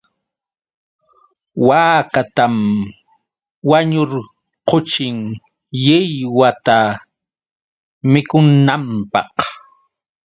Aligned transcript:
Waakatam 1.67 2.55
wañurquchin 3.69 5.17
lliw 5.81 6.09
wata 6.39 6.77
mikunanpaq. 8.11 9.33